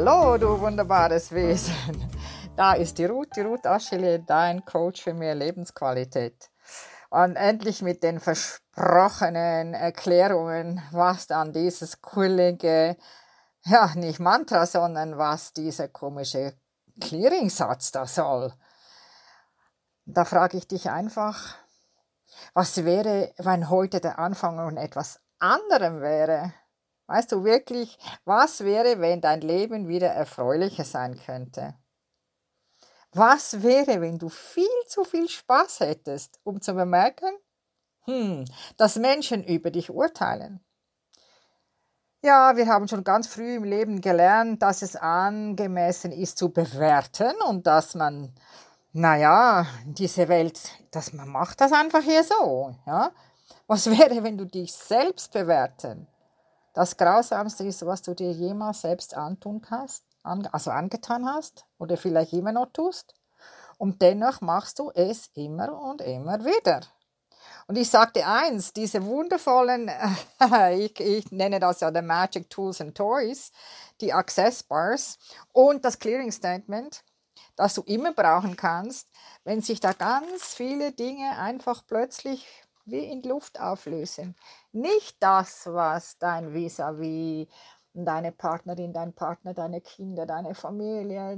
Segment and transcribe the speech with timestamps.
[0.00, 1.74] Hallo, du wunderbares Wesen.
[2.54, 6.50] Da ist die Ruth, die Ruth Aschele, dein Coach für mehr Lebensqualität.
[7.10, 12.96] Und endlich mit den versprochenen Erklärungen, was dann dieses kullige,
[13.64, 16.54] ja, nicht Mantra, sondern was dieser komische
[17.00, 18.52] Clearing-Satz da soll.
[20.04, 21.56] Da frage ich dich einfach,
[22.54, 26.52] was wäre, wenn heute der Anfang von etwas anderem wäre?
[27.08, 31.74] Weißt du wirklich, was wäre, wenn dein Leben wieder erfreulicher sein könnte?
[33.12, 37.30] Was wäre, wenn du viel zu viel Spaß hättest, um zu bemerken,
[38.04, 38.44] hm,
[38.76, 40.60] dass Menschen über dich urteilen?
[42.20, 47.32] Ja, wir haben schon ganz früh im Leben gelernt, dass es angemessen ist zu bewerten
[47.48, 48.34] und dass man,
[48.92, 52.76] naja, diese Welt, dass man macht das einfach hier so.
[52.86, 53.12] Ja?
[53.66, 56.06] Was wäre, wenn du dich selbst bewerten
[56.78, 62.32] das Grausamste ist, was du dir jemals selbst antun hast, also angetan hast oder vielleicht
[62.32, 63.14] immer noch tust.
[63.78, 66.82] Und dennoch machst du es immer und immer wieder.
[67.66, 69.90] Und ich sagte eins, diese wundervollen,
[70.74, 73.50] ich, ich nenne das ja die Magic Tools and Toys,
[74.00, 75.18] die Access Bars
[75.52, 77.02] und das Clearing Statement,
[77.56, 79.08] das du immer brauchen kannst,
[79.42, 82.46] wenn sich da ganz viele Dinge einfach plötzlich
[82.90, 84.36] wie in Luft auflösen.
[84.72, 87.48] Nicht das, was dein Vis-à-vis,
[87.92, 91.36] deine Partnerin, dein Partner, deine Kinder, deine Familie,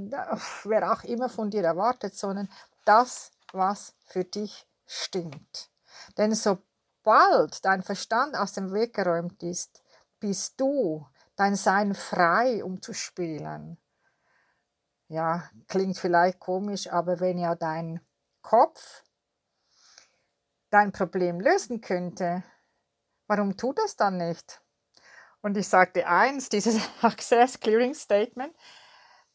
[0.63, 2.49] wer auch immer von dir erwartet, sondern
[2.85, 5.69] das, was für dich stimmt.
[6.17, 9.81] Denn sobald dein Verstand aus dem Weg geräumt ist,
[10.19, 13.77] bist du dein Sein frei, um zu spielen.
[15.07, 17.99] Ja, klingt vielleicht komisch, aber wenn ja dein
[18.41, 19.03] Kopf
[20.71, 22.43] dein Problem lösen könnte,
[23.27, 24.61] warum tut es dann nicht?
[25.41, 28.55] Und ich sagte eins, dieses Access Clearing Statement,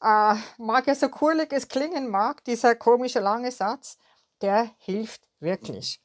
[0.02, 3.98] äh, mag ja so kurlig es klingen mag, dieser komische lange Satz,
[4.41, 6.02] der hilft wirklich.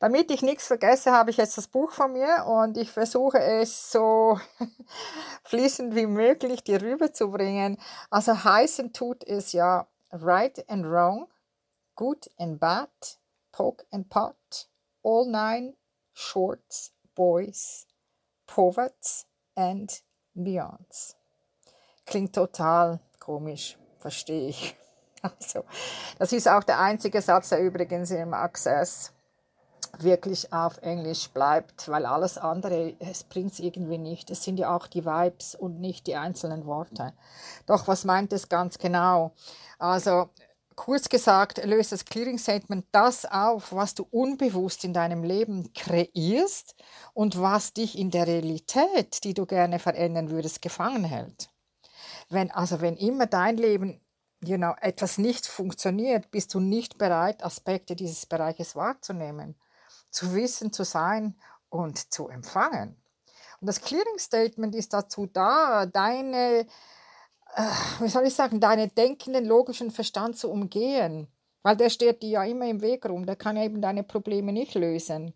[0.00, 3.90] Damit ich nichts vergesse, habe ich jetzt das Buch von mir und ich versuche es
[3.90, 4.38] so
[5.44, 7.78] fließend wie möglich dir rüberzubringen.
[8.08, 11.28] Also heißen tut es ja right and wrong,
[11.96, 12.88] good and bad,
[13.50, 14.36] poke and pot,
[15.08, 15.72] all nine
[16.12, 17.86] shorts, boys,
[18.46, 19.24] poverts
[19.56, 20.02] and
[20.34, 21.16] beyonds.
[22.04, 24.76] Klingt total komisch, verstehe ich.
[25.20, 25.64] Also,
[26.20, 29.12] das ist auch der einzige Satz, der übrigens im Access
[29.98, 34.30] wirklich auf Englisch bleibt, weil alles andere, es bringt es irgendwie nicht.
[34.30, 37.14] Es sind ja auch die Vibes und nicht die einzelnen Worte.
[37.66, 39.32] Doch was meint es ganz genau?
[39.80, 40.30] Also
[40.78, 46.76] Kurz gesagt, löst das Clearing Statement das auf, was du unbewusst in deinem Leben kreierst
[47.14, 51.50] und was dich in der Realität, die du gerne verändern würdest, gefangen hält.
[52.28, 54.00] Wenn also wenn immer dein Leben
[54.40, 59.56] you know, etwas nicht funktioniert, bist du nicht bereit, Aspekte dieses Bereiches wahrzunehmen,
[60.12, 61.34] zu wissen, zu sein
[61.70, 62.94] und zu empfangen.
[63.60, 66.68] Und das Clearing Statement ist dazu da, deine
[67.58, 71.26] äh, wie soll ich sagen, deinen denkenden, logischen Verstand zu umgehen.
[71.62, 74.74] Weil der steht dir ja immer im Weg rum, der kann eben deine Probleme nicht
[74.74, 75.34] lösen.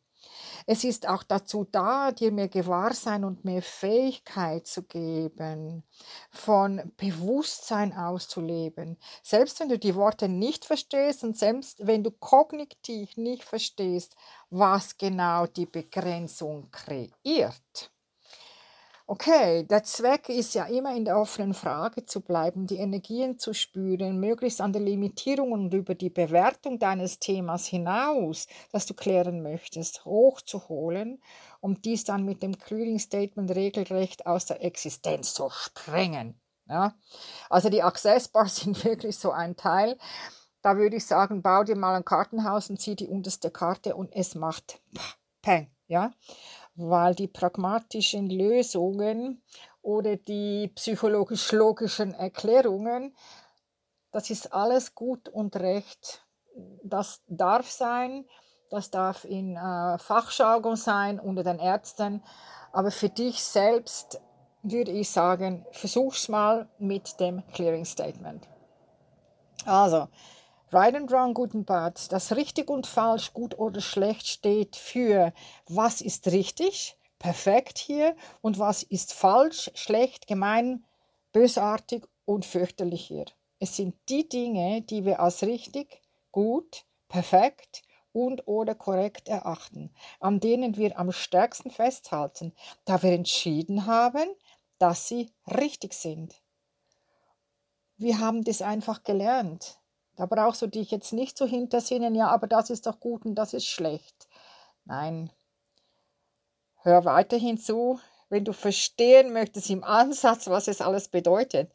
[0.67, 5.83] Es ist auch dazu da, dir mehr Gewahrsein und mehr Fähigkeit zu geben,
[6.31, 8.99] von Bewusstsein auszuleben.
[9.25, 14.15] Selbst wenn du die Worte nicht verstehst und selbst wenn du kognitiv nicht verstehst,
[14.51, 17.92] was genau die Begrenzung kreiert.
[19.07, 23.53] Okay, der Zweck ist ja immer in der offenen Frage zu bleiben, die Energien zu
[23.53, 29.43] spüren, möglichst an der Limitierung und über die Bewertung deines Themas hinaus, das du klären
[29.43, 31.21] möchtest, hochzuholen,
[31.61, 36.41] um dies dann mit dem Clearing Statement regelrecht aus der Existenz zu sprengen.
[36.69, 36.95] Ja?
[37.51, 39.99] Also die Access Bars sind wirklich so ein Teil.
[40.63, 44.15] Da würde ich sagen, bau dir mal ein Kartenhaus und zieh die unterste Karte und
[44.15, 44.81] es macht
[45.43, 45.71] Peng.
[45.89, 46.13] Ja?
[46.75, 49.43] Weil die pragmatischen Lösungen
[49.83, 53.15] oder die psychologisch-logischen Erklärungen,
[54.11, 56.25] das ist alles gut und recht.
[56.85, 58.27] Das darf sein,
[58.71, 62.23] das darf in äh, Fachjargon sein unter den Ärzten,
[62.73, 64.21] aber für dich selbst
[64.63, 68.49] würde ich sagen, versuch's mal mit dem Clearing Statement.
[69.65, 70.09] Also,
[70.73, 72.11] Right and Wrong, Good and Bad.
[72.13, 75.35] Das richtig und falsch, gut oder schlecht steht für
[75.67, 80.87] was ist richtig, perfekt hier und was ist falsch, schlecht, gemein,
[81.33, 83.27] bösartig und fürchterlich hier.
[83.59, 87.83] Es sind die Dinge, die wir als richtig, gut, perfekt
[88.13, 92.55] und oder korrekt erachten, an denen wir am stärksten festhalten,
[92.87, 94.27] da wir entschieden haben,
[94.79, 96.43] dass sie richtig sind.
[97.99, 99.82] wir haben das einfach gelernt.
[100.17, 103.35] Da brauchst du dich jetzt nicht so hintersinnen, ja, aber das ist doch gut und
[103.35, 104.29] das ist schlecht.
[104.85, 105.31] Nein,
[106.83, 107.99] hör weiterhin zu,
[108.33, 111.71] wenn du verstehen möchtest im Ansatz, was es alles bedeutet.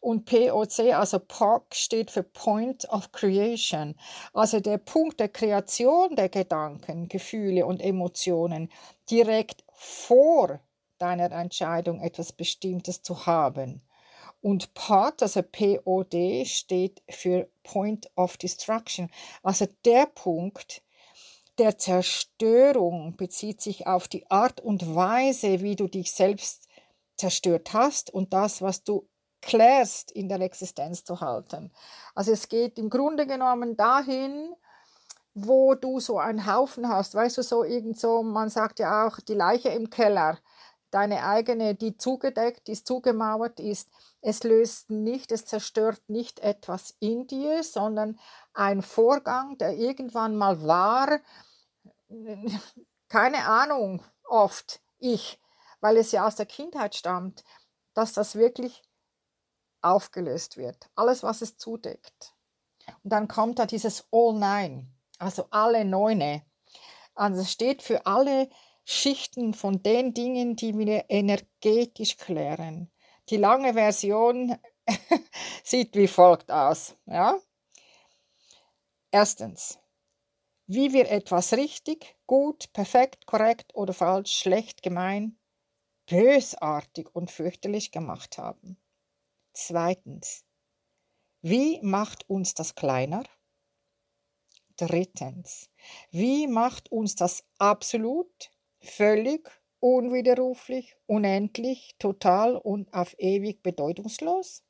[0.00, 3.94] Und POC, also POC, steht für Point of Creation,
[4.32, 8.70] also der Punkt der Kreation der Gedanken, Gefühle und Emotionen
[9.08, 10.60] direkt vor
[10.98, 13.80] deiner Entscheidung, etwas Bestimmtes zu haben.
[14.42, 19.10] Und POD, also POD, steht für Point of Destruction,
[19.42, 20.82] also der Punkt,
[21.58, 26.68] der Zerstörung bezieht sich auf die Art und Weise, wie du dich selbst
[27.18, 29.06] zerstört hast und das, was du
[29.42, 31.70] klärst, in der Existenz zu halten.
[32.14, 34.54] Also es geht im Grunde genommen dahin,
[35.34, 39.20] wo du so einen Haufen hast, weißt du, so irgend so, man sagt ja auch,
[39.20, 40.38] die Leiche im Keller,
[40.90, 43.90] deine eigene, die zugedeckt ist, zugemauert ist.
[44.20, 48.18] Es löst nicht, es zerstört nicht etwas in dir, sondern
[48.52, 51.20] ein Vorgang, der irgendwann mal war,
[53.08, 55.40] keine Ahnung, oft ich,
[55.80, 57.44] weil es ja aus der Kindheit stammt,
[57.94, 58.82] dass das wirklich
[59.82, 60.90] aufgelöst wird.
[60.94, 62.34] Alles, was es zudeckt.
[63.02, 64.88] Und dann kommt da dieses All Nine,
[65.18, 66.44] also alle Neune.
[67.14, 68.48] Also es steht für alle
[68.92, 72.90] Schichten von den Dingen, die wir energetisch klären.
[73.28, 74.58] Die lange Version
[75.62, 76.96] sieht wie folgt aus.
[77.06, 77.38] Ja?
[79.12, 79.78] Erstens,
[80.66, 85.38] wie wir etwas richtig, gut, perfekt, korrekt oder falsch, schlecht, gemein,
[86.06, 88.76] bösartig und fürchterlich gemacht haben.
[89.52, 90.44] Zweitens,
[91.42, 93.22] wie macht uns das kleiner?
[94.76, 95.70] Drittens,
[96.10, 98.49] wie macht uns das absolut,
[98.80, 99.48] völlig,
[99.80, 104.62] unwiderruflich, unendlich, total und auf ewig bedeutungslos?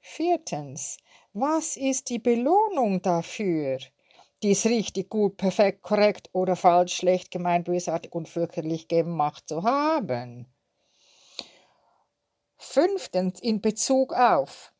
[0.00, 0.98] Viertens,
[1.32, 3.78] was ist die Belohnung dafür?
[4.42, 10.46] dies richtig, gut, perfekt, korrekt oder falsch, schlecht, gemein, bösartig und fürchterlich gemacht zu haben.
[12.56, 14.72] Fünftens, in Bezug auf,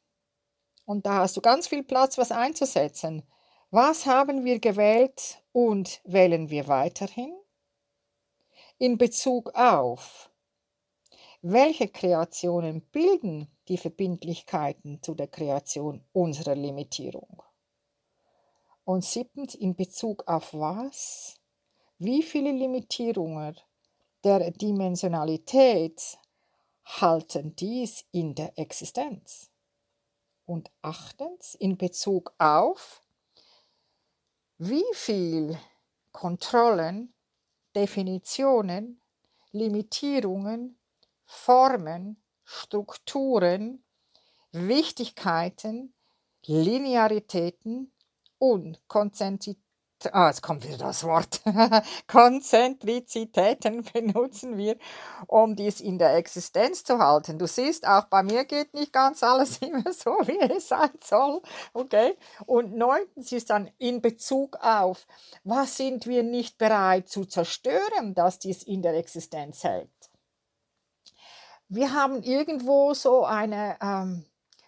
[0.84, 3.25] und da hast du ganz viel Platz, was einzusetzen.
[3.70, 7.34] Was haben wir gewählt und wählen wir weiterhin?
[8.78, 10.31] In Bezug auf,
[11.40, 17.43] welche Kreationen bilden die Verbindlichkeiten zu der Kreation unserer Limitierung?
[18.84, 21.40] Und siebtens, in Bezug auf was?
[21.96, 23.56] Wie viele Limitierungen
[24.23, 26.19] der Dimensionalität
[26.84, 29.50] halten dies in der Existenz?
[30.44, 33.02] Und achtens, in Bezug auf
[34.58, 35.58] wie viel
[36.12, 37.14] Kontrollen,
[37.76, 39.00] Definitionen,
[39.52, 40.78] Limitierungen,
[41.25, 43.84] Formen, Strukturen,
[44.50, 45.94] Wichtigkeiten,
[46.46, 47.93] Linearitäten,
[48.38, 49.66] und Konzentrizität
[50.12, 51.40] Ah, jetzt kommt wieder das Wort.
[52.06, 54.76] Konzentrizitäten benutzen wir,
[55.26, 57.38] um dies in der Existenz zu halten.
[57.38, 61.40] Du siehst, auch bei mir geht nicht ganz alles immer so, wie es sein soll.
[61.72, 62.16] Okay?
[62.44, 65.06] Und neuntens ist dann in Bezug auf,
[65.44, 69.88] was sind wir nicht bereit zu zerstören, dass dies in der Existenz hält.
[71.69, 74.26] Wir haben irgendwo so eine, ähm,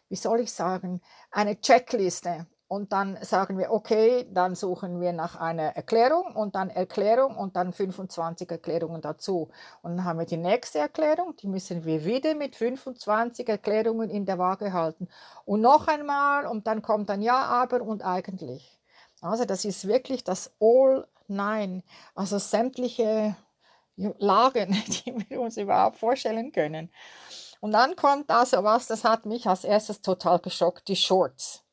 [0.09, 5.37] wie soll ich sagen, eine Checkliste und dann sagen wir, okay, dann suchen wir nach
[5.37, 9.51] einer Erklärung und dann Erklärung und dann 25 Erklärungen dazu.
[9.83, 14.27] Und dann haben wir die nächste Erklärung, die müssen wir wieder mit 25 Erklärungen in
[14.27, 15.09] der Waage halten.
[15.47, 18.79] Und noch einmal und dann kommt dann ja, aber und eigentlich.
[19.23, 21.83] Also das ist wirklich das All Nein,
[22.15, 23.37] also sämtliche
[23.97, 26.91] Lagen, die wir uns überhaupt vorstellen können.
[27.61, 31.65] Und dann kommt also was, das hat mich als erstes total geschockt, die Shorts.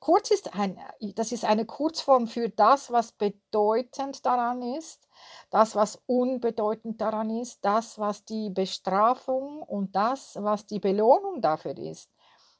[0.00, 0.78] Kurz ist ein,
[1.14, 5.06] das ist eine Kurzform für das, was bedeutend daran ist,
[5.50, 11.76] das, was unbedeutend daran ist, das, was die Bestrafung und das, was die Belohnung dafür
[11.76, 12.10] ist.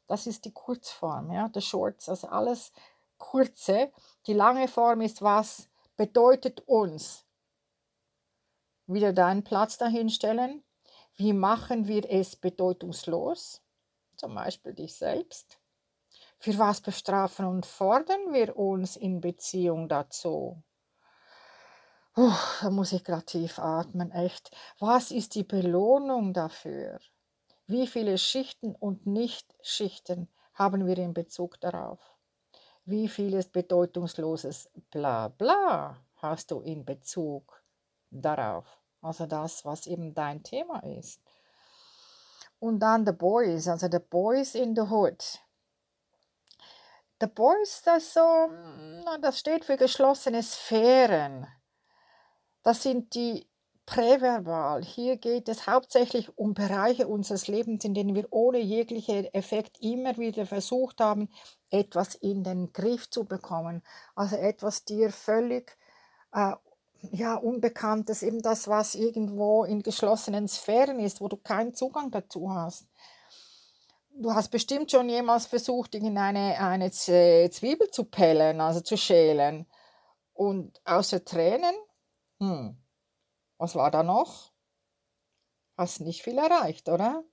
[0.06, 2.72] Das ist die Kurzform, ja, der Shorts, also alles
[3.16, 3.90] kurze.
[4.26, 7.24] Die lange Form ist, was bedeutet uns.
[8.86, 10.62] Wieder deinen Platz dahinstellen.
[11.14, 13.62] Wie machen wir es bedeutungslos?
[14.16, 15.59] Zum Beispiel dich selbst.
[16.42, 20.62] Für was bestrafen und fordern wir uns in Beziehung dazu?
[22.14, 22.32] Puh,
[22.62, 24.50] da muss ich gerade tief atmen, echt.
[24.78, 26.98] Was ist die Belohnung dafür?
[27.66, 32.00] Wie viele Schichten und Nichtschichten haben wir in Bezug darauf?
[32.86, 37.62] Wie vieles bedeutungsloses bla bla hast du in Bezug
[38.10, 38.64] darauf?
[39.02, 41.20] Also das, was eben dein Thema ist.
[42.58, 45.38] Und dann The Boys, also The Boys in the Hood.
[47.20, 48.48] The Boys, das so,
[49.20, 51.46] das steht für geschlossene Sphären.
[52.62, 53.46] Das sind die
[53.84, 54.82] präverbal.
[54.82, 60.16] Hier geht es hauptsächlich um Bereiche unseres Lebens, in denen wir ohne jeglichen Effekt immer
[60.16, 61.28] wieder versucht haben,
[61.70, 63.82] etwas in den Griff zu bekommen.
[64.14, 65.76] Also etwas dir völlig
[66.32, 66.54] äh,
[67.10, 72.50] ja, Unbekanntes, eben das, was irgendwo in geschlossenen Sphären ist, wo du keinen Zugang dazu
[72.54, 72.86] hast.
[74.20, 79.66] Du hast bestimmt schon jemals versucht, irgendeine eine Zwiebel zu pellen, also zu schälen.
[80.34, 81.74] Und außer Tränen,
[82.38, 82.76] hm,
[83.56, 84.52] was war da noch?
[85.78, 87.24] Hast nicht viel erreicht, oder?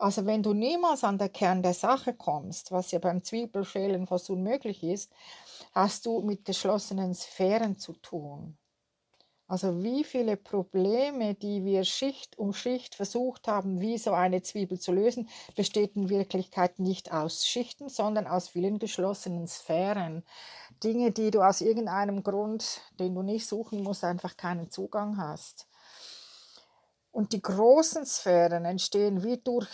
[0.00, 4.30] Also wenn du niemals an der Kern der Sache kommst, was ja beim Zwiebelschälen fast
[4.30, 5.12] unmöglich ist,
[5.72, 8.58] hast du mit geschlossenen Sphären zu tun.
[9.46, 14.80] Also wie viele Probleme, die wir Schicht um Schicht versucht haben, wie so eine Zwiebel
[14.80, 20.24] zu lösen, besteht in Wirklichkeit nicht aus Schichten, sondern aus vielen geschlossenen Sphären.
[20.82, 25.68] Dinge, die du aus irgendeinem Grund, den du nicht suchen musst, einfach keinen Zugang hast.
[27.10, 29.68] Und die großen Sphären entstehen wie durch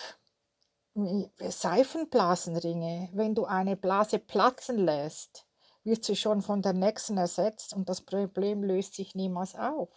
[1.38, 3.10] Seifenblasenringe.
[3.12, 5.46] Wenn du eine Blase platzen lässt,
[5.90, 9.90] wird sie schon von der nächsten ersetzt und das Problem löst sich niemals auf.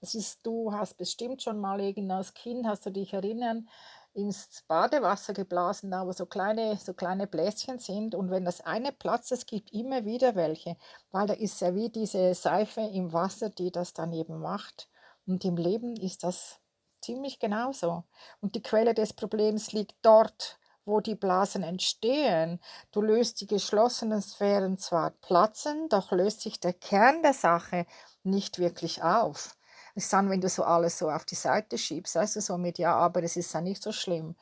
[0.00, 1.80] Das ist, du hast bestimmt schon mal
[2.10, 3.68] als Kind, hast du dich erinnern,
[4.12, 8.14] ins Badewasser geblasen, da wo so kleine, so kleine Bläschen sind.
[8.14, 10.76] Und wenn das eine platzt, es gibt immer wieder welche,
[11.12, 14.88] weil da ist ja wie diese Seife im Wasser, die das dann eben macht.
[15.26, 16.58] Und im Leben ist das
[17.00, 18.04] ziemlich genauso.
[18.40, 22.60] Und die Quelle des Problems liegt dort, wo die Blasen entstehen.
[22.90, 27.86] Du löst die geschlossenen Sphären zwar platzen, doch löst sich der Kern der Sache
[28.22, 29.56] nicht wirklich auf.
[29.94, 32.58] Es ist dann, wenn du so alles so auf die Seite schiebst, weißt du, so
[32.58, 34.36] mit, ja, aber das ist ja nicht so schlimm.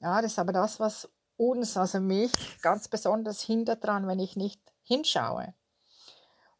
[0.00, 4.36] Ja, das ist aber das, was uns, also mich, ganz besonders hindert dran, wenn ich
[4.36, 5.54] nicht hinschaue.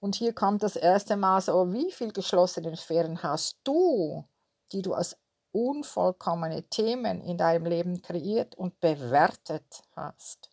[0.01, 4.25] Und hier kommt das erste Mal so, wie viel geschlossene Sphären hast du,
[4.73, 5.17] die du als
[5.53, 10.51] unvollkommene Themen in deinem Leben kreiert und bewertet hast.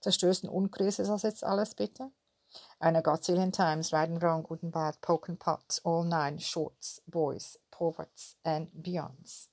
[0.00, 2.10] Zerstößt und Unkrise ist das jetzt alles bitte?
[2.78, 8.36] Eine Godzillion times, wrong, good and bad, poke and pots, all nine, shorts, boys, poverts
[8.44, 9.50] and beyonds.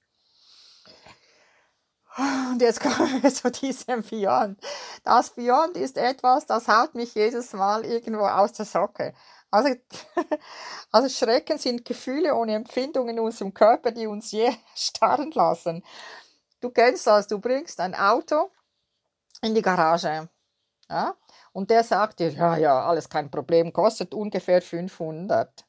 [2.15, 4.59] Und jetzt kommen wir zu diesem Beyond.
[5.03, 9.15] Das Beyond ist etwas, das haut mich jedes Mal irgendwo aus der Socke.
[9.53, 9.75] Also,
[10.91, 15.83] also Schrecken sind Gefühle und Empfindungen in unserem Körper, die uns je starren lassen.
[16.59, 18.49] Du kennst das, du bringst ein Auto
[19.43, 20.27] in die Garage.
[20.89, 21.15] Ja?
[21.51, 25.63] Und der sagt dir, ja, ja, alles kein Problem, kostet ungefähr 500.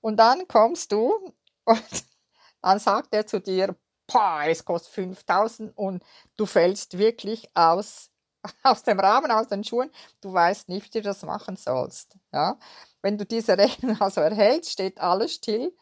[0.00, 1.12] Und dann kommst du
[1.64, 2.04] und
[2.62, 3.76] dann sagt er zu dir,
[4.46, 6.02] es kostet 5000 und
[6.38, 8.09] du fällst wirklich aus,
[8.62, 9.90] aus dem Rahmen, aus den Schuhen.
[10.20, 12.16] Du weißt nicht, wie du das machen sollst.
[12.32, 12.58] Ja?
[13.02, 15.74] Wenn du diese Rechnung also erhältst, steht alles still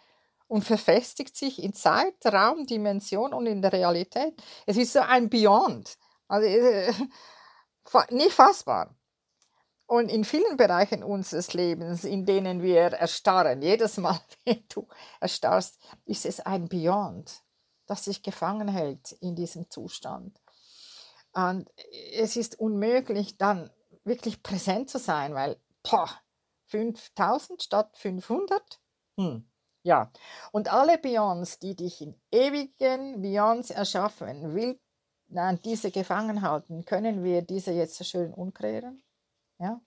[0.47, 4.35] und verfestigt sich in Zeit, Raum, Dimension und in der Realität.
[4.67, 5.99] Es ist so ein Beyond.
[6.27, 6.93] Also äh,
[8.11, 8.95] nicht fassbar.
[9.87, 14.87] Und in vielen Bereichen unseres Lebens, in denen wir erstarren, jedes Mal, wenn du
[15.19, 17.43] erstarrst, ist es ein Beyond,
[17.87, 20.39] das sich gefangen hält in diesem Zustand.
[21.39, 21.71] Und
[22.17, 23.71] es ist unmöglich, dann
[24.03, 25.57] wirklich präsent zu sein, weil,
[25.89, 26.11] boah,
[26.67, 28.81] 5000 statt 500?
[29.17, 29.49] Hm.
[29.85, 30.11] Ja,
[30.51, 34.81] und alle Beyonds, die dich in ewigen Beyonds erschaffen, will
[35.29, 39.01] nein, diese gefangen halten, können wir diese jetzt so schön unkreieren?
[39.61, 39.81] Ja?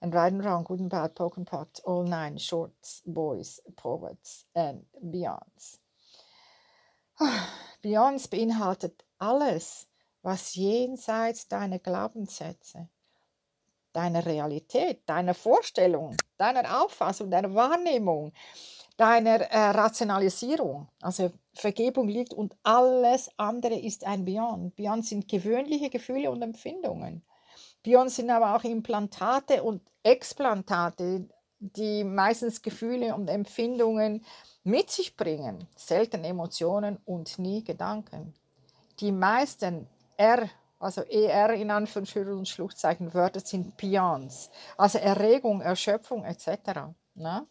[0.00, 4.46] And right and wrong, good and bad, poke and pot, all nine, shorts, boys, poets
[4.54, 5.82] and beyonds.
[7.82, 9.86] Beyonds beinhaltet alles,
[10.24, 12.88] was jenseits deiner Glaubenssätze,
[13.92, 18.32] deiner Realität, deiner Vorstellung, deiner Auffassung, deiner Wahrnehmung,
[18.96, 20.88] deiner äh, Rationalisierung.
[21.02, 24.74] Also Vergebung liegt und alles andere ist ein Beyond.
[24.76, 27.22] Beyond sind gewöhnliche Gefühle und Empfindungen.
[27.82, 31.28] Beyond sind aber auch Implantate und Explantate,
[31.58, 34.24] die meistens Gefühle und Empfindungen
[34.64, 38.34] mit sich bringen, selten Emotionen und nie Gedanken.
[39.00, 40.48] Die meisten R
[40.84, 46.92] also ER in Anführungsstrichen und Schluchzeichen Wörter sind Beyonds, also Erregung, Erschöpfung etc.
[47.14, 47.46] Ne?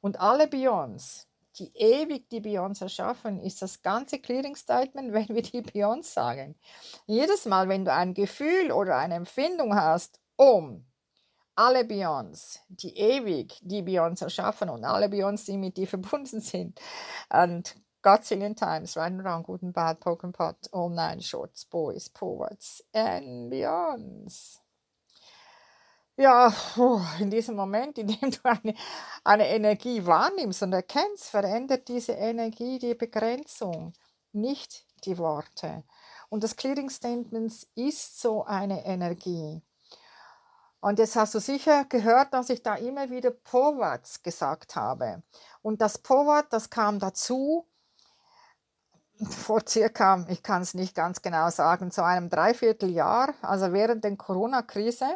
[0.00, 5.42] Und alle Beyonds, die ewig die Beyonds erschaffen, ist das ganze Clearing Statement, wenn wir
[5.42, 6.56] die Beyonds sagen.
[7.06, 10.86] Jedes Mal, wenn du ein Gefühl oder eine Empfindung hast, um
[11.54, 16.80] alle Beyonds, die ewig die Beyonds erschaffen und alle Beyonds, die mit dir verbunden sind,
[17.28, 21.64] und Godzillion times, right and wrong, good and bad, poke and pot, all nine shorts,
[21.64, 24.60] boys, forwards and beyonds.
[26.16, 26.52] Ja,
[27.20, 28.74] in diesem Moment, in dem du eine,
[29.22, 33.92] eine Energie wahrnimmst und erkennst, verändert diese Energie die Begrenzung,
[34.32, 35.84] nicht die Worte.
[36.28, 39.62] Und das Clearing Statements ist so eine Energie.
[40.80, 45.22] Und jetzt hast du sicher gehört, dass ich da immer wieder Vorwärts gesagt habe.
[45.62, 47.66] Und das Vorwärts, das kam dazu
[49.26, 54.16] vor circa, ich kann es nicht ganz genau sagen, zu einem Dreivierteljahr, also während der
[54.16, 55.06] Corona-Krise.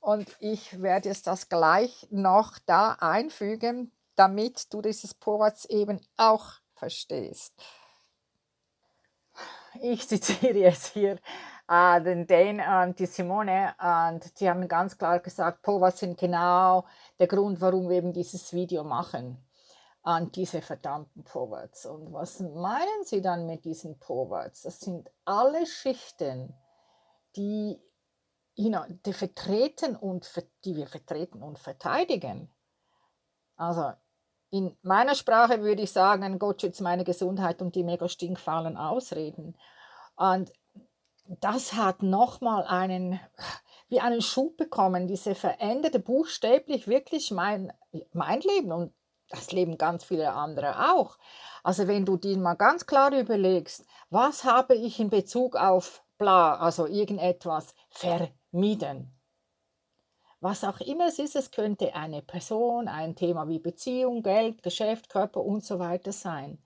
[0.00, 6.52] Und ich werde jetzt das gleich noch da einfügen, damit du dieses Vorwärts eben auch
[6.74, 7.54] verstehst.
[9.80, 11.18] Ich zitiere jetzt hier
[11.68, 16.84] äh, den Dane und die Simone und die haben ganz klar gesagt, Povats sind genau
[17.18, 19.47] der Grund, warum wir eben dieses Video machen
[20.08, 21.84] an diese verdammten Povats.
[21.84, 24.62] Und was meinen sie dann mit diesen Povats?
[24.62, 26.54] Das sind alle Schichten,
[27.36, 27.78] die
[28.56, 30.28] die vertreten und
[30.64, 32.50] die wir vertreten und verteidigen.
[33.56, 33.92] Also
[34.50, 39.58] in meiner Sprache würde ich sagen, Gott schützt meine Gesundheit und die mega stinkfaulen Ausreden.
[40.16, 40.50] Und
[41.26, 43.20] das hat nochmal einen,
[43.90, 47.74] wie einen Schub bekommen, diese veränderte buchstäblich wirklich mein,
[48.12, 48.94] mein Leben und
[49.28, 51.18] das Leben ganz viele andere auch.
[51.62, 56.56] Also wenn du dir mal ganz klar überlegst, was habe ich in Bezug auf bla,
[56.56, 59.14] also irgendetwas vermieden.
[60.40, 65.08] Was auch immer es ist, es könnte eine Person, ein Thema wie Beziehung, Geld, Geschäft,
[65.08, 66.62] Körper und so weiter sein.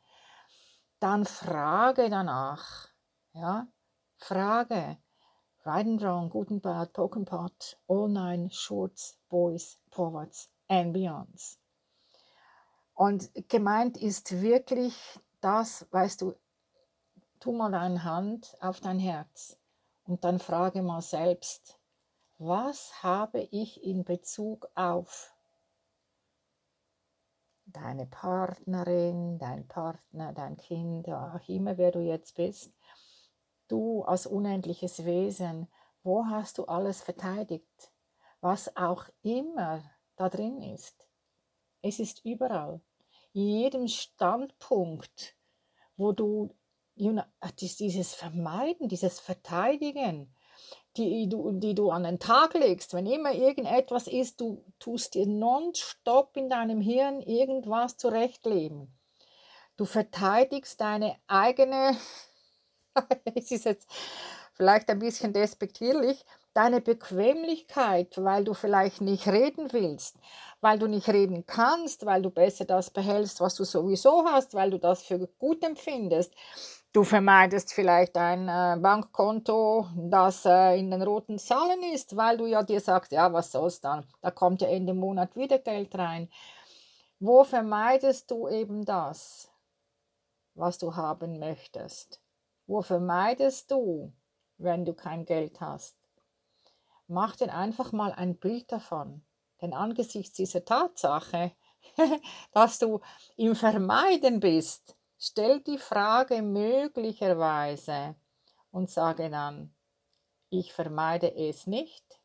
[1.00, 2.88] Dann frage danach.
[3.32, 3.66] Ja,
[4.16, 4.98] frage.
[5.64, 11.61] Right and wrong, good and bad, pot, all nine, shorts, boys, forwards and beyonds.
[13.02, 14.94] Und gemeint ist wirklich
[15.40, 16.36] das, weißt du,
[17.40, 19.58] tu mal deine Hand auf dein Herz
[20.04, 21.80] und dann frage mal selbst,
[22.38, 25.34] was habe ich in Bezug auf
[27.66, 32.72] deine Partnerin, dein Partner, dein Kind, auch immer wer du jetzt bist,
[33.66, 35.66] du als unendliches Wesen,
[36.04, 37.90] wo hast du alles verteidigt?
[38.40, 39.82] Was auch immer
[40.14, 41.08] da drin ist.
[41.80, 42.80] Es ist überall.
[43.32, 45.36] Jedem Standpunkt,
[45.96, 46.54] wo du
[46.96, 50.34] dieses Vermeiden, dieses Verteidigen,
[50.96, 55.26] die du, die du an den Tag legst, wenn immer irgendetwas ist, du tust dir
[55.26, 58.94] nonstop in deinem Hirn irgendwas zurechtleben.
[59.76, 61.96] Du verteidigst deine eigene,
[63.34, 63.88] es ist jetzt
[64.52, 70.16] vielleicht ein bisschen despektierlich, deine Bequemlichkeit, weil du vielleicht nicht reden willst,
[70.60, 74.70] weil du nicht reden kannst, weil du besser das behältst, was du sowieso hast, weil
[74.70, 76.34] du das für gut empfindest.
[76.92, 82.44] Du vermeidest vielleicht ein äh, Bankkonto, das äh, in den roten Zahlen ist, weil du
[82.44, 84.06] ja dir sagst, ja, was soll's dann?
[84.20, 86.28] Da kommt ja Ende Monat wieder Geld rein.
[87.18, 89.50] Wo vermeidest du eben das,
[90.54, 92.20] was du haben möchtest?
[92.66, 94.12] Wo vermeidest du,
[94.58, 96.01] wenn du kein Geld hast?
[97.12, 99.24] Mach dir einfach mal ein Bild davon.
[99.60, 101.52] Denn angesichts dieser Tatsache,
[102.52, 103.00] dass du
[103.36, 108.16] im Vermeiden bist, Stell die Frage möglicherweise
[108.72, 109.72] und sage dann,
[110.48, 112.20] ich vermeide es nicht.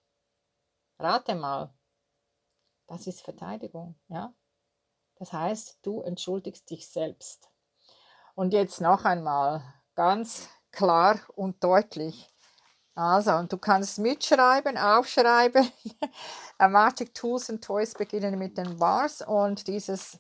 [0.98, 1.72] Rate mal.
[2.88, 4.34] Das ist Verteidigung, ja?
[5.14, 7.52] Das heißt, du entschuldigst dich selbst.
[8.34, 9.62] Und jetzt noch einmal
[9.94, 12.34] ganz klar und deutlich.
[12.98, 15.70] Also, und du kannst mitschreiben, aufschreiben.
[16.60, 20.20] Magic Tools and Toys beginnen mit den Bars und dieses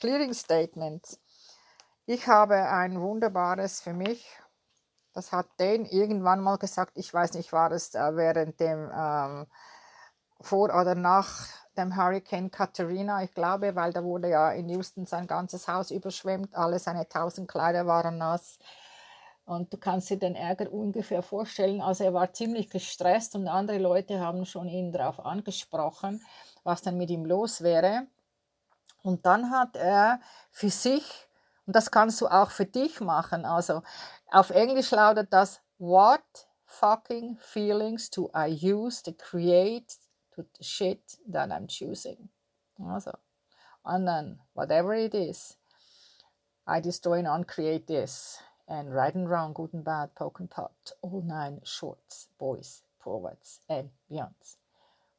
[0.00, 1.18] Clearing Statement
[2.10, 4.26] ich habe ein wunderbares für mich.
[5.12, 6.92] Das hat Dan irgendwann mal gesagt.
[6.94, 9.46] Ich weiß nicht, war es äh, während dem ähm,
[10.40, 15.26] vor oder nach dem Hurricane Katrina, ich glaube, weil da wurde ja in Houston sein
[15.26, 18.58] ganzes Haus überschwemmt, alle seine tausend Kleider waren nass.
[19.48, 21.80] Und du kannst dir den Ärger ungefähr vorstellen.
[21.80, 26.22] Also er war ziemlich gestresst und andere Leute haben schon ihn darauf angesprochen,
[26.64, 28.08] was dann mit ihm los wäre.
[29.02, 31.26] Und dann hat er für sich
[31.64, 33.46] und das kannst du auch für dich machen.
[33.46, 33.80] Also
[34.30, 36.20] auf Englisch lautet das What
[36.66, 39.94] fucking feelings do I use to create
[40.34, 42.28] to the shit that I'm choosing?
[42.78, 43.12] Also,
[43.82, 45.56] and then whatever it is,
[46.66, 48.42] I destroy and uncreate this.
[48.70, 53.88] And and wrong, good and bad, poke and pot, all nine shorts, boys, forwards, and
[54.10, 54.58] beyonds.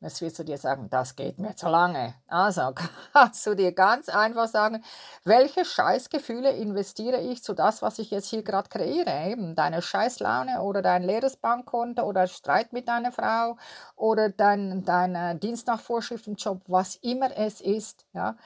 [0.01, 2.13] Jetzt wirst du dir sagen, das geht mir zu lange.
[2.27, 2.73] Also
[3.13, 4.81] kannst du dir ganz einfach sagen,
[5.25, 9.29] welche Scheißgefühle investiere ich zu das, was ich jetzt hier gerade kreiere?
[9.29, 13.57] Eben deine Scheißlaune oder dein leeres Bankkonto oder Streit mit deiner Frau
[13.97, 18.05] oder dein, dein Dienst nach Vorschriftenjob, was immer es ist.
[18.13, 18.37] Ja?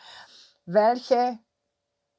[0.66, 1.38] Welche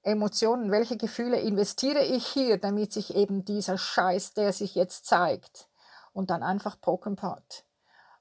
[0.04, 5.68] Emotionen, welche Gefühle investiere ich hier, damit sich eben dieser Scheiß, der sich jetzt zeigt,
[6.12, 7.64] und dann einfach Poken Pot.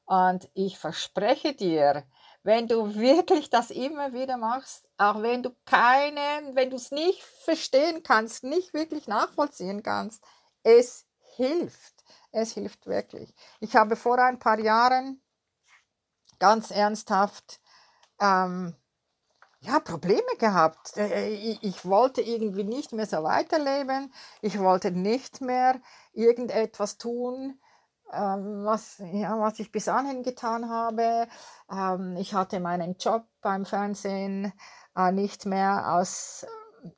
[0.05, 2.03] Und ich verspreche dir,
[2.41, 7.23] wenn du wirklich das immer wieder machst, auch wenn du keine, wenn du es nicht
[7.23, 10.23] verstehen kannst, nicht wirklich nachvollziehen kannst,
[10.63, 12.03] es hilft.
[12.31, 13.33] Es hilft wirklich.
[13.59, 15.21] Ich habe vor ein paar Jahren
[16.39, 17.61] ganz ernsthaft
[18.19, 18.75] ähm,
[19.63, 20.97] ja, Probleme gehabt.
[20.97, 24.13] Äh, ich wollte irgendwie nicht mehr so weiterleben.
[24.41, 25.79] Ich wollte nicht mehr
[26.13, 27.59] irgendetwas tun,
[28.11, 31.27] ähm, was, ja, was ich bis anhin getan habe.
[31.71, 34.53] Ähm, ich hatte meinen Job beim Fernsehen
[34.95, 36.45] äh, nicht mehr aus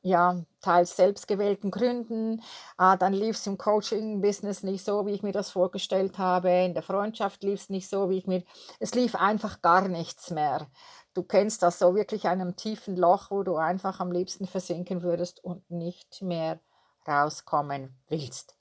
[0.01, 2.41] ja, teils selbstgewählten Gründen.
[2.79, 6.49] Äh, dann lief es im Coaching-Business nicht so, wie ich mir das vorgestellt habe.
[6.49, 8.43] In der Freundschaft lief es nicht so, wie ich mir.
[8.79, 10.67] Es lief einfach gar nichts mehr.
[11.15, 15.41] Du kennst das so wirklich einem tiefen Loch, wo du einfach am liebsten versinken würdest
[15.41, 16.59] und nicht mehr
[17.07, 18.57] rauskommen willst.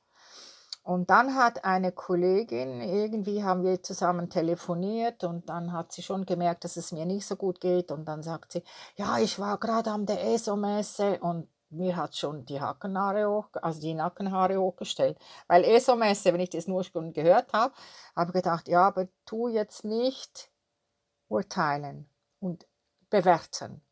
[0.85, 6.27] Und dann hat eine Kollegin, irgendwie haben wir zusammen telefoniert und dann hat sie schon
[6.27, 7.91] gemerkt, dass es mir nicht so gut geht.
[7.91, 8.63] Und dann sagt sie,
[8.95, 13.81] ja, ich war gerade am der ESO-Messe und mir hat schon die Hackenhaare hoch, also
[13.81, 15.19] die Nackenhaare hochgestellt.
[15.49, 17.75] Weil ESO-Messe, wenn ich das nur schon gehört habe,
[18.15, 20.51] habe gedacht, ja, aber tu jetzt nicht
[21.27, 22.09] urteilen
[22.45, 22.67] und
[23.11, 23.83] bewerten.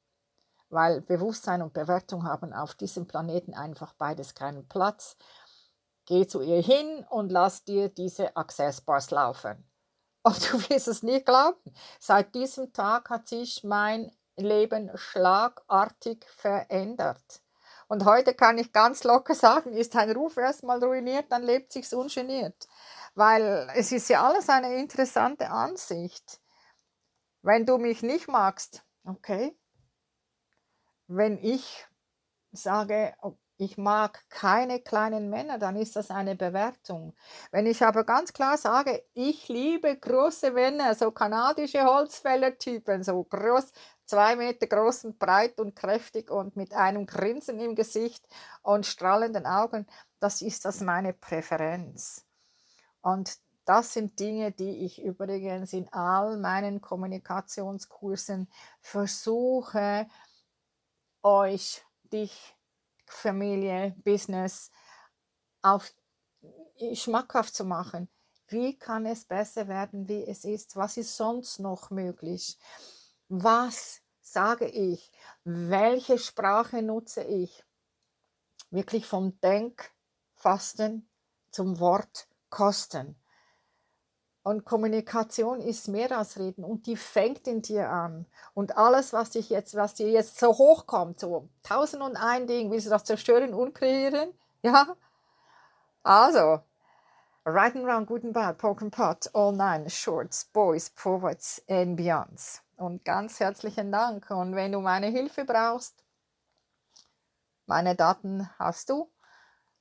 [0.68, 5.16] Weil Bewusstsein und Bewertung haben auf diesem Planeten einfach beides keinen Platz.
[6.06, 9.68] Geh zu ihr hin und lass dir diese Access Bars laufen.
[10.24, 11.74] Und du wirst es nicht glauben.
[11.98, 17.42] Seit diesem Tag hat sich mein Leben schlagartig verändert.
[17.88, 21.92] Und heute kann ich ganz locker sagen, ist ein Ruf erstmal ruiniert, dann lebt sich's
[21.92, 22.68] ungeniert.
[23.16, 26.41] Weil es ist ja alles eine interessante Ansicht.
[27.42, 29.56] Wenn du mich nicht magst, okay.
[31.08, 31.86] Wenn ich
[32.52, 33.14] sage,
[33.56, 37.14] ich mag keine kleinen Männer, dann ist das eine Bewertung.
[37.50, 43.72] Wenn ich aber ganz klar sage, ich liebe große Männer, so kanadische Holzfällertypen, so groß,
[44.04, 48.24] zwei Meter groß und breit und kräftig und mit einem Grinsen im Gesicht
[48.62, 49.86] und strahlenden Augen,
[50.20, 52.24] das ist das meine Präferenz.
[53.00, 60.06] Und das sind Dinge, die ich übrigens in all meinen Kommunikationskursen versuche,
[61.22, 62.56] euch, dich
[63.06, 64.70] Familie, Business
[65.62, 65.92] auf
[66.94, 68.08] schmackhaft zu machen.
[68.48, 70.76] Wie kann es besser werden, wie es ist?
[70.76, 72.58] Was ist sonst noch möglich?
[73.28, 75.10] Was sage ich?
[75.44, 77.64] Welche Sprache nutze ich?
[78.70, 81.08] Wirklich vom Denkfasten
[81.50, 83.21] zum Wort Kosten.
[84.44, 88.26] Und Kommunikation ist mehr als Reden und die fängt in dir an.
[88.54, 92.70] Und alles, was dich jetzt, was dir jetzt so hochkommt, so tausend und ein Ding,
[92.72, 94.32] willst du das zerstören und kreieren?
[94.64, 94.96] Ja?
[96.04, 96.60] Also,
[97.44, 101.96] right and round, good and bad, poke and pot, all nine, shorts, boys, forwards and
[101.96, 102.62] beyonds.
[102.76, 104.30] Und ganz herzlichen Dank.
[104.30, 106.04] Und wenn du meine Hilfe brauchst,
[107.66, 109.10] meine Daten hast du